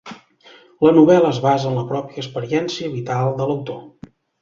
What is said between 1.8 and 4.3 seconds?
la pròpia experiència vital de l'autor.